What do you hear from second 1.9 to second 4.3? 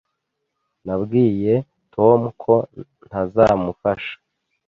Tom ko ntazamufasha.